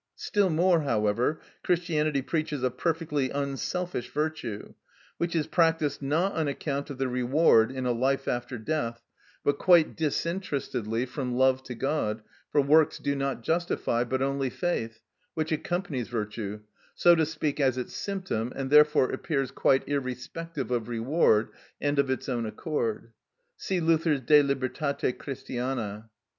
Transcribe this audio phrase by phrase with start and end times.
[0.15, 4.73] Still more, however, Christianity preaches a perfectly unselfish virtue,
[5.19, 9.03] which is practised not on account of the reward in a life after death,
[9.43, 15.01] but quite disinterestedly from love to God, for works do not justify, but only faith,
[15.35, 16.61] which accompanies virtue,
[16.95, 21.49] so to speak, as its symptom, and therefore appears quite irrespective of reward
[21.79, 23.11] and of its own accord.
[23.55, 26.09] See Luther's "De Libertate Christiana."